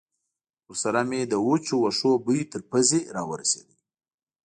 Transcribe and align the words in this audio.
ورسره 0.69 1.01
مې 1.09 1.21
د 1.31 1.33
وچو 1.47 1.75
وښو 1.81 2.11
بوی 2.25 2.41
تر 2.51 2.61
پوزې 2.69 3.01
را 3.15 3.23
ورسېد. 3.29 3.67